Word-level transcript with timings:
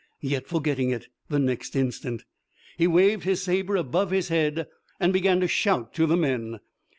Yet, 0.19 0.47
forgetting 0.47 0.89
it 0.89 1.09
the 1.29 1.37
next 1.37 1.75
instant, 1.75 2.25
he 2.75 2.87
waved 2.87 3.23
his 3.23 3.43
saber 3.43 3.75
above 3.75 4.09
his 4.09 4.29
head, 4.29 4.65
and 4.99 5.13
began 5.13 5.39
to 5.41 5.47
shout 5.47 5.93
to 5.93 6.07
the 6.07 6.17
men. 6.17 6.59